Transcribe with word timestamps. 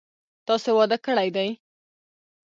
تاسو 0.47 0.69
واده 0.77 0.97
کړی 1.05 1.29
دی؟ 1.35 1.49